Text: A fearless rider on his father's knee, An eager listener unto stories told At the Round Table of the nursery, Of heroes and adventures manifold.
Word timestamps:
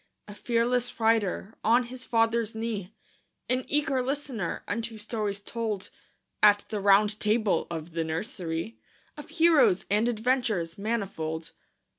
A 0.27 0.33
fearless 0.33 0.99
rider 0.99 1.53
on 1.63 1.83
his 1.83 2.05
father's 2.05 2.55
knee, 2.55 2.91
An 3.47 3.63
eager 3.67 4.01
listener 4.01 4.63
unto 4.67 4.97
stories 4.97 5.41
told 5.41 5.91
At 6.41 6.65
the 6.69 6.79
Round 6.79 7.19
Table 7.19 7.67
of 7.69 7.91
the 7.91 8.03
nursery, 8.03 8.79
Of 9.15 9.29
heroes 9.29 9.85
and 9.91 10.09
adventures 10.09 10.75
manifold. 10.75 11.51